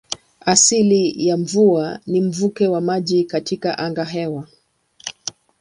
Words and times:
Asili 0.45 1.27
ya 1.27 1.37
mvua 1.37 1.99
ni 2.07 2.21
mvuke 2.21 2.67
wa 2.67 2.81
maji 2.81 3.23
katika 3.23 3.77
angahewa. 3.77 4.47